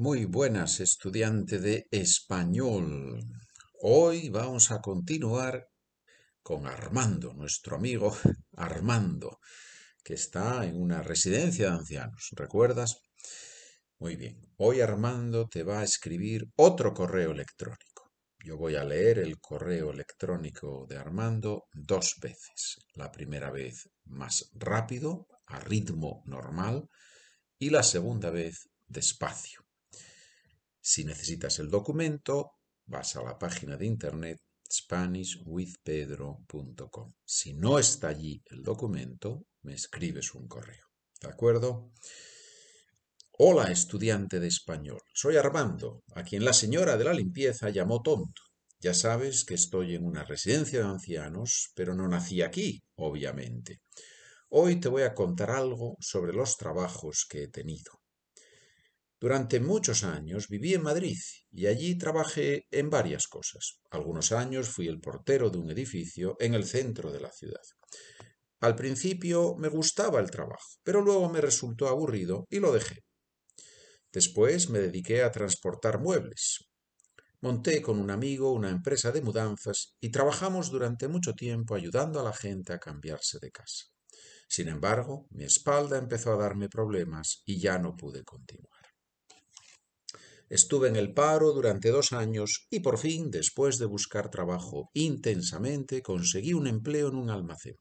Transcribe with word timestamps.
Muy 0.00 0.26
buenas, 0.26 0.78
estudiante 0.78 1.58
de 1.58 1.88
español. 1.90 3.20
Hoy 3.82 4.28
vamos 4.28 4.70
a 4.70 4.80
continuar 4.80 5.66
con 6.40 6.68
Armando, 6.68 7.34
nuestro 7.34 7.74
amigo 7.74 8.16
Armando, 8.56 9.40
que 10.04 10.14
está 10.14 10.64
en 10.64 10.80
una 10.80 11.02
residencia 11.02 11.70
de 11.70 11.78
ancianos. 11.78 12.28
¿Recuerdas? 12.36 13.00
Muy 13.98 14.14
bien. 14.14 14.40
Hoy 14.58 14.82
Armando 14.82 15.48
te 15.48 15.64
va 15.64 15.80
a 15.80 15.84
escribir 15.84 16.44
otro 16.54 16.94
correo 16.94 17.32
electrónico. 17.32 18.12
Yo 18.44 18.56
voy 18.56 18.76
a 18.76 18.84
leer 18.84 19.18
el 19.18 19.40
correo 19.40 19.90
electrónico 19.90 20.86
de 20.88 20.96
Armando 20.96 21.64
dos 21.72 22.14
veces. 22.22 22.76
La 22.94 23.10
primera 23.10 23.50
vez 23.50 23.90
más 24.04 24.48
rápido, 24.54 25.26
a 25.46 25.58
ritmo 25.58 26.22
normal, 26.24 26.88
y 27.58 27.70
la 27.70 27.82
segunda 27.82 28.30
vez 28.30 28.68
despacio. 28.86 29.67
Si 30.90 31.04
necesitas 31.04 31.58
el 31.58 31.68
documento, 31.68 32.52
vas 32.86 33.14
a 33.16 33.22
la 33.22 33.38
página 33.38 33.76
de 33.76 33.84
internet 33.84 34.38
SpanishWithPedro.com. 34.72 37.12
Si 37.26 37.52
no 37.52 37.78
está 37.78 38.08
allí 38.08 38.40
el 38.46 38.62
documento, 38.62 39.44
me 39.64 39.74
escribes 39.74 40.34
un 40.34 40.48
correo. 40.48 40.86
¿De 41.20 41.28
acuerdo? 41.28 41.92
Hola, 43.32 43.70
estudiante 43.70 44.40
de 44.40 44.48
español. 44.48 45.02
Soy 45.12 45.36
Armando, 45.36 46.04
a 46.14 46.22
quien 46.22 46.42
la 46.42 46.54
señora 46.54 46.96
de 46.96 47.04
la 47.04 47.12
limpieza 47.12 47.68
llamó 47.68 48.00
tonto. 48.00 48.40
Ya 48.80 48.94
sabes 48.94 49.44
que 49.44 49.56
estoy 49.56 49.94
en 49.94 50.06
una 50.06 50.24
residencia 50.24 50.78
de 50.78 50.86
ancianos, 50.86 51.70
pero 51.74 51.94
no 51.94 52.08
nací 52.08 52.40
aquí, 52.40 52.82
obviamente. 52.96 53.82
Hoy 54.48 54.80
te 54.80 54.88
voy 54.88 55.02
a 55.02 55.14
contar 55.14 55.50
algo 55.50 55.98
sobre 56.00 56.32
los 56.32 56.56
trabajos 56.56 57.26
que 57.28 57.42
he 57.42 57.48
tenido. 57.48 57.92
Durante 59.20 59.58
muchos 59.58 60.04
años 60.04 60.48
viví 60.48 60.74
en 60.74 60.82
Madrid 60.82 61.18
y 61.50 61.66
allí 61.66 61.98
trabajé 61.98 62.66
en 62.70 62.88
varias 62.88 63.26
cosas. 63.26 63.80
Algunos 63.90 64.30
años 64.30 64.68
fui 64.68 64.86
el 64.86 65.00
portero 65.00 65.50
de 65.50 65.58
un 65.58 65.70
edificio 65.70 66.36
en 66.38 66.54
el 66.54 66.64
centro 66.64 67.10
de 67.10 67.20
la 67.20 67.32
ciudad. 67.32 67.62
Al 68.60 68.76
principio 68.76 69.56
me 69.56 69.68
gustaba 69.68 70.20
el 70.20 70.30
trabajo, 70.30 70.68
pero 70.84 71.00
luego 71.00 71.28
me 71.28 71.40
resultó 71.40 71.88
aburrido 71.88 72.46
y 72.48 72.60
lo 72.60 72.72
dejé. 72.72 73.02
Después 74.12 74.70
me 74.70 74.78
dediqué 74.78 75.24
a 75.24 75.32
transportar 75.32 76.00
muebles. 76.00 76.68
Monté 77.40 77.82
con 77.82 77.98
un 77.98 78.10
amigo 78.10 78.52
una 78.52 78.70
empresa 78.70 79.10
de 79.10 79.22
mudanzas 79.22 79.96
y 80.00 80.10
trabajamos 80.10 80.70
durante 80.70 81.08
mucho 81.08 81.34
tiempo 81.34 81.74
ayudando 81.74 82.20
a 82.20 82.24
la 82.24 82.32
gente 82.32 82.72
a 82.72 82.78
cambiarse 82.78 83.38
de 83.40 83.50
casa. 83.50 83.86
Sin 84.48 84.68
embargo, 84.68 85.26
mi 85.30 85.44
espalda 85.44 85.98
empezó 85.98 86.32
a 86.32 86.36
darme 86.36 86.68
problemas 86.68 87.42
y 87.44 87.60
ya 87.60 87.78
no 87.78 87.96
pude 87.96 88.24
continuar. 88.24 88.77
Estuve 90.50 90.88
en 90.88 90.96
el 90.96 91.12
paro 91.12 91.52
durante 91.52 91.90
dos 91.90 92.12
años 92.12 92.66
y 92.70 92.80
por 92.80 92.98
fin, 92.98 93.30
después 93.30 93.78
de 93.78 93.86
buscar 93.86 94.30
trabajo 94.30 94.90
intensamente, 94.94 96.00
conseguí 96.00 96.54
un 96.54 96.66
empleo 96.66 97.08
en 97.08 97.16
un 97.16 97.30
almacén. 97.30 97.76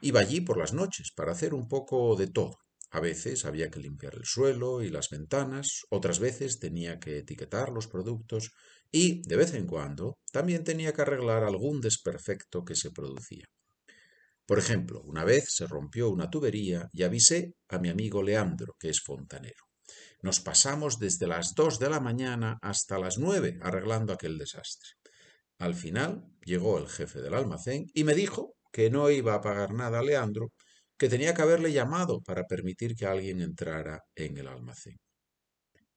Iba 0.00 0.20
allí 0.20 0.40
por 0.40 0.56
las 0.56 0.72
noches 0.72 1.12
para 1.14 1.32
hacer 1.32 1.52
un 1.52 1.66
poco 1.66 2.14
de 2.16 2.28
todo. 2.28 2.56
A 2.92 3.00
veces 3.00 3.44
había 3.44 3.70
que 3.70 3.80
limpiar 3.80 4.14
el 4.14 4.24
suelo 4.24 4.82
y 4.82 4.88
las 4.88 5.10
ventanas, 5.10 5.82
otras 5.90 6.18
veces 6.18 6.58
tenía 6.58 6.98
que 6.98 7.18
etiquetar 7.18 7.70
los 7.70 7.86
productos 7.86 8.50
y, 8.90 9.22
de 9.28 9.36
vez 9.36 9.54
en 9.54 9.66
cuando, 9.66 10.18
también 10.32 10.64
tenía 10.64 10.92
que 10.92 11.02
arreglar 11.02 11.44
algún 11.44 11.80
desperfecto 11.80 12.64
que 12.64 12.74
se 12.74 12.90
producía. 12.90 13.46
Por 14.46 14.58
ejemplo, 14.58 15.02
una 15.02 15.24
vez 15.24 15.44
se 15.48 15.66
rompió 15.66 16.10
una 16.10 16.28
tubería 16.28 16.88
y 16.92 17.04
avisé 17.04 17.54
a 17.68 17.78
mi 17.78 17.88
amigo 17.88 18.22
Leandro, 18.22 18.74
que 18.78 18.88
es 18.88 19.00
fontanero. 19.00 19.69
Nos 20.22 20.40
pasamos 20.40 20.98
desde 20.98 21.26
las 21.26 21.54
dos 21.54 21.78
de 21.78 21.88
la 21.90 22.00
mañana 22.00 22.58
hasta 22.62 22.98
las 22.98 23.18
nueve 23.18 23.58
arreglando 23.62 24.12
aquel 24.12 24.38
desastre. 24.38 24.90
Al 25.58 25.74
final 25.74 26.24
llegó 26.44 26.78
el 26.78 26.88
jefe 26.88 27.20
del 27.20 27.34
almacén 27.34 27.86
y 27.94 28.04
me 28.04 28.14
dijo 28.14 28.54
que 28.72 28.90
no 28.90 29.10
iba 29.10 29.34
a 29.34 29.40
pagar 29.40 29.72
nada 29.72 29.98
a 29.98 30.02
Leandro, 30.02 30.52
que 30.96 31.08
tenía 31.08 31.34
que 31.34 31.42
haberle 31.42 31.72
llamado 31.72 32.20
para 32.22 32.44
permitir 32.44 32.94
que 32.94 33.06
alguien 33.06 33.40
entrara 33.40 34.02
en 34.14 34.36
el 34.36 34.48
almacén. 34.48 34.98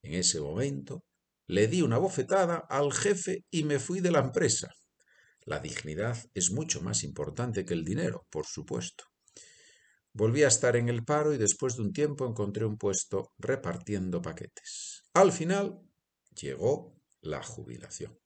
En 0.01 0.13
ese 0.13 0.39
momento 0.39 1.03
le 1.47 1.67
di 1.67 1.81
una 1.81 1.97
bofetada 1.97 2.65
al 2.69 2.91
jefe 2.93 3.45
y 3.51 3.63
me 3.63 3.79
fui 3.79 3.99
de 3.99 4.11
la 4.11 4.19
empresa. 4.19 4.69
La 5.45 5.59
dignidad 5.59 6.17
es 6.33 6.51
mucho 6.51 6.81
más 6.81 7.03
importante 7.03 7.65
que 7.65 7.73
el 7.73 7.83
dinero, 7.83 8.25
por 8.29 8.45
supuesto. 8.45 9.05
Volví 10.15 10.43
a 10.43 10.47
estar 10.47 10.75
en 10.75 10.89
el 10.89 11.03
paro 11.03 11.33
y 11.33 11.39
después 11.39 11.75
de 11.75 11.81
un 11.81 11.91
tiempo 11.91 12.27
encontré 12.27 12.65
un 12.65 12.77
puesto 12.77 13.33
repartiendo 13.39 14.21
paquetes. 14.21 15.01
Al 15.15 15.31
final 15.31 15.81
llegó 16.35 17.01
la 17.21 17.41
jubilación. 17.41 18.19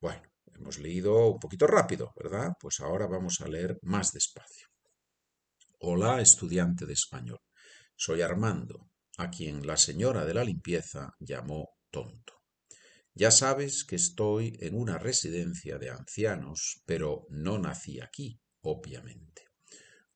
Bueno, 0.00 0.22
hemos 0.54 0.78
leído 0.78 1.32
un 1.32 1.38
poquito 1.38 1.66
rápido, 1.66 2.14
¿verdad? 2.16 2.54
Pues 2.58 2.80
ahora 2.80 3.06
vamos 3.06 3.42
a 3.42 3.48
leer 3.48 3.78
más 3.82 4.12
despacio. 4.12 4.68
Hola, 5.80 6.22
estudiante 6.22 6.86
de 6.86 6.94
español. 6.94 7.40
Soy 7.94 8.22
Armando, 8.22 8.88
a 9.18 9.30
quien 9.30 9.66
la 9.66 9.76
señora 9.76 10.24
de 10.24 10.32
la 10.32 10.42
limpieza 10.42 11.12
llamó 11.20 11.68
tonto. 11.90 12.32
Ya 13.12 13.30
sabes 13.30 13.84
que 13.84 13.96
estoy 13.96 14.56
en 14.60 14.74
una 14.74 14.96
residencia 14.96 15.76
de 15.76 15.90
ancianos, 15.90 16.82
pero 16.86 17.26
no 17.28 17.58
nací 17.58 18.00
aquí, 18.00 18.40
obviamente. 18.62 19.51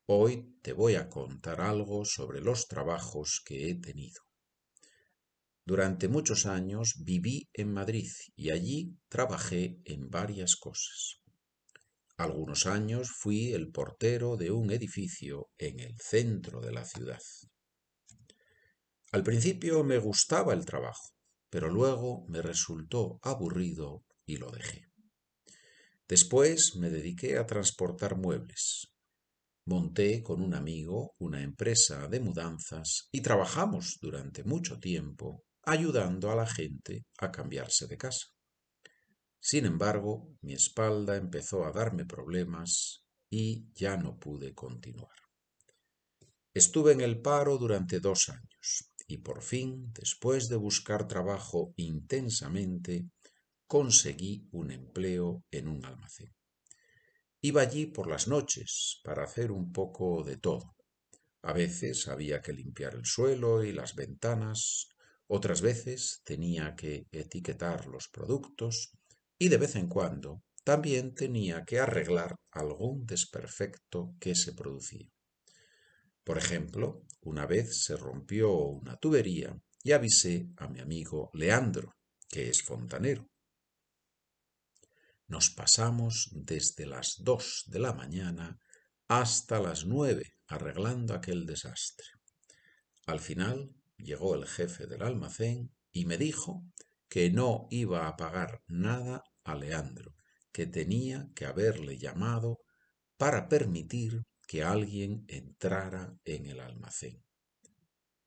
Hoy 0.09 0.57
te 0.63 0.73
voy 0.73 0.95
a 0.95 1.09
contar 1.09 1.61
algo 1.61 2.05
sobre 2.05 2.41
los 2.41 2.69
trabajos 2.69 3.43
que 3.45 3.69
he 3.69 3.75
tenido. 3.75 4.23
Durante 5.65 6.07
muchos 6.07 6.47
años 6.47 6.95
viví 7.01 7.49
en 7.53 7.73
Madrid 7.73 8.09
y 8.37 8.51
allí 8.51 8.97
trabajé 9.09 9.81
en 9.85 10.09
varias 10.09 10.55
cosas. 10.55 11.21
Algunos 12.17 12.67
años 12.67 13.11
fui 13.11 13.53
el 13.53 13.73
portero 13.73 14.37
de 14.37 14.53
un 14.53 14.71
edificio 14.71 15.51
en 15.59 15.81
el 15.81 15.99
centro 15.99 16.61
de 16.61 16.71
la 16.71 16.85
ciudad. 16.85 17.23
Al 19.11 19.25
principio 19.25 19.83
me 19.83 19.99
gustaba 19.99 20.55
el 20.55 20.65
trabajo, 20.65 21.17
pero 21.51 21.69
luego 21.69 22.25
me 22.29 22.43
resultó 22.43 23.19
aburrido 23.23 24.05
y 24.25 24.37
lo 24.37 24.53
dejé. 24.53 24.85
Después 26.07 26.77
me 26.77 26.91
dediqué 26.91 27.39
a 27.39 27.47
transportar 27.47 28.17
muebles, 28.17 28.93
Monté 29.69 30.23
con 30.23 30.43
un 30.43 30.55
amigo 30.55 31.17
una 31.19 31.43
empresa 31.43 32.07
de 32.07 32.21
mudanzas 32.21 33.09
y 33.11 33.21
trabajamos 33.21 33.99
durante 34.01 34.45
mucho 34.45 34.79
tiempo 34.79 35.45
ayudando 35.65 36.31
a 36.31 36.37
la 36.37 36.47
gente 36.47 37.05
a 37.19 37.33
cambiarse 37.33 37.89
de 37.89 37.99
casa. 37.99 38.27
Sin 39.41 39.67
embargo, 39.67 40.31
mi 40.43 40.53
espalda 40.53 41.17
empezó 41.17 41.65
a 41.65 41.73
darme 41.73 42.05
problemas 42.05 43.03
y 43.29 43.67
ya 43.75 43.97
no 43.97 44.19
pude 44.19 44.55
continuar. 44.55 45.17
Estuve 46.55 46.93
en 46.93 47.01
el 47.01 47.21
paro 47.21 47.59
durante 47.59 47.99
dos 47.99 48.29
años 48.29 48.93
y 49.09 49.19
por 49.19 49.43
fin, 49.43 49.93
después 49.93 50.49
de 50.49 50.57
buscar 50.57 51.09
trabajo 51.09 51.73
intensamente, 51.77 53.09
conseguí 53.67 54.49
un 54.53 54.71
empleo 54.71 55.45
en 55.51 55.67
un 55.67 55.85
almacén. 55.85 56.33
Iba 57.49 57.63
allí 57.63 57.87
por 57.87 58.09
las 58.09 58.27
noches 58.27 58.99
para 59.05 59.23
hacer 59.23 59.53
un 59.53 59.73
poco 59.73 60.25
de 60.25 60.37
todo. 60.37 60.75
A 61.43 61.53
veces 61.53 62.09
había 62.09 62.43
que 62.43 62.53
limpiar 62.53 62.97
el 62.97 63.07
suelo 63.07 63.63
y 63.63 63.71
las 63.71 63.95
ventanas, 63.95 64.89
otras 65.29 65.61
veces 65.61 66.23
tenía 66.25 66.75
que 66.75 67.07
etiquetar 67.13 67.87
los 67.87 68.09
productos 68.09 68.91
y 69.39 69.49
de 69.49 69.59
vez 69.59 69.77
en 69.77 69.87
cuando 69.87 70.43
también 70.65 71.15
tenía 71.15 71.65
que 71.65 71.79
arreglar 71.79 72.35
algún 72.51 73.07
desperfecto 73.07 74.17
que 74.19 74.35
se 74.35 74.53
producía. 74.53 75.09
Por 76.25 76.39
ejemplo, 76.39 77.05
una 77.21 77.47
vez 77.47 77.85
se 77.85 77.97
rompió 77.97 78.57
una 78.57 78.97
tubería 78.97 79.57
y 79.85 79.93
avisé 79.93 80.49
a 80.57 80.67
mi 80.67 80.81
amigo 80.81 81.31
Leandro, 81.33 81.95
que 82.29 82.51
es 82.51 82.61
fontanero. 82.65 83.31
Nos 85.29 85.51
pasamos 85.51 86.31
desde 86.33 86.87
las 86.87 87.17
dos 87.19 87.65
de 87.67 87.81
la 87.81 87.93
mañana 87.93 88.61
hasta 89.09 89.61
las 89.61 89.85
nueve 89.85 90.35
arreglando 90.47 91.15
aquel 91.15 91.47
desastre. 91.47 92.07
Al 93.07 93.21
final 93.21 93.75
llegó 93.97 94.35
el 94.35 94.47
jefe 94.47 94.87
del 94.87 95.03
almacén 95.03 95.73
y 95.93 96.05
me 96.05 96.17
dijo 96.17 96.65
que 97.09 97.31
no 97.31 97.67
iba 97.71 98.07
a 98.07 98.17
pagar 98.17 98.63
nada 98.67 99.25
a 99.45 99.55
Leandro, 99.55 100.15
que 100.53 100.67
tenía 100.67 101.29
que 101.35 101.47
haberle 101.47 101.99
llamado 101.99 102.61
para 103.17 103.49
permitir 103.49 104.25
que 104.47 104.63
alguien 104.63 105.25
entrara 105.29 106.17
en 106.25 106.47
el 106.47 106.61
almacén. 106.61 107.25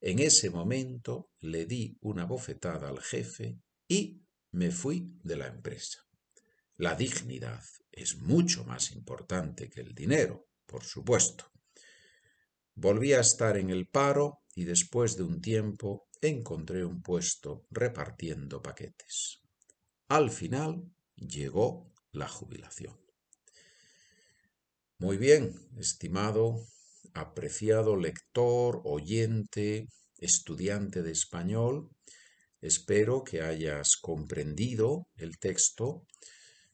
En 0.01 0.19
ese 0.19 0.50
momento 0.50 1.31
le 1.40 1.66
di 1.66 1.98
una 2.01 2.25
bofetada 2.25 2.90
al 2.90 3.01
jefe 3.01 3.60
y 3.88 4.25
me 4.51 4.72
fui 4.72 5.13
de 5.24 5.36
la 5.36 5.48
empresa. 5.48 6.08
La 6.79 6.95
dignidad 6.95 7.61
es 7.91 8.15
mucho 8.19 8.63
más 8.63 8.93
importante 8.93 9.69
que 9.69 9.81
el 9.81 9.93
dinero, 9.93 10.47
por 10.65 10.85
supuesto. 10.85 11.51
Volví 12.73 13.11
a 13.11 13.19
estar 13.19 13.57
en 13.57 13.69
el 13.69 13.89
paro 13.89 14.43
y 14.55 14.63
después 14.63 15.17
de 15.17 15.23
un 15.23 15.41
tiempo 15.41 16.07
encontré 16.21 16.85
un 16.85 17.01
puesto 17.01 17.65
repartiendo 17.69 18.61
paquetes. 18.61 19.41
Al 20.07 20.31
final 20.31 20.89
llegó 21.17 21.91
la 22.13 22.29
jubilación. 22.29 22.97
Muy 24.99 25.17
bien, 25.17 25.53
estimado, 25.77 26.65
apreciado 27.13 27.97
lector, 27.97 28.79
oyente, 28.85 29.89
estudiante 30.17 31.03
de 31.03 31.11
español, 31.11 31.89
espero 32.61 33.25
que 33.25 33.41
hayas 33.41 33.97
comprendido 33.97 35.09
el 35.17 35.39
texto. 35.39 36.05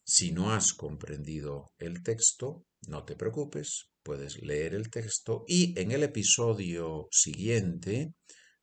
Si 0.07 0.31
no 0.31 0.53
has 0.53 0.75
comprendido 0.75 1.73
el 1.79 2.03
texto, 2.03 2.67
no 2.87 3.03
te 3.05 3.15
preocupes, 3.15 3.89
puedes 4.03 4.39
leer 4.43 4.75
el 4.75 4.91
texto 4.91 5.43
y 5.47 5.73
en 5.79 5.91
el 5.91 6.03
episodio 6.03 7.07
siguiente 7.09 8.13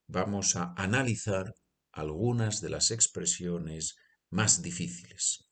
vamos 0.06 0.54
a 0.54 0.72
analizar 0.76 1.52
algunas 1.90 2.60
de 2.60 2.70
las 2.70 2.92
expresiones 2.92 3.96
más 4.30 4.62
difíciles. 4.62 5.48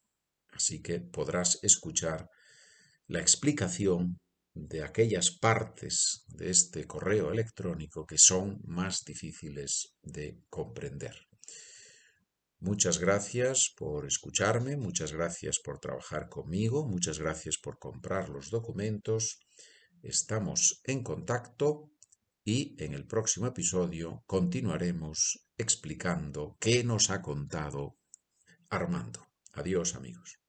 Así 0.52 0.80
que 0.80 1.00
podrás 1.00 1.58
escuchar 1.62 2.28
la 3.08 3.20
explicación 3.20 4.20
de 4.54 4.84
aquellas 4.84 5.32
partes 5.32 6.22
de 6.28 6.50
este 6.50 6.86
correo 6.86 7.32
electrónico 7.32 8.06
que 8.06 8.18
son 8.18 8.60
más 8.62 9.02
difíciles 9.04 9.96
de 10.02 10.38
comprender. 10.48 11.29
Muchas 12.62 12.98
gracias 12.98 13.72
por 13.74 14.06
escucharme, 14.06 14.76
muchas 14.76 15.12
gracias 15.12 15.58
por 15.64 15.78
trabajar 15.78 16.28
conmigo, 16.28 16.86
muchas 16.86 17.18
gracias 17.18 17.56
por 17.56 17.78
comprar 17.78 18.28
los 18.28 18.50
documentos. 18.50 19.40
Estamos 20.02 20.82
en 20.84 21.02
contacto 21.02 21.90
y 22.44 22.76
en 22.82 22.92
el 22.92 23.06
próximo 23.06 23.46
episodio 23.46 24.22
continuaremos 24.26 25.46
explicando 25.56 26.58
qué 26.60 26.84
nos 26.84 27.08
ha 27.08 27.22
contado 27.22 27.96
Armando. 28.68 29.26
Adiós 29.54 29.94
amigos. 29.94 30.39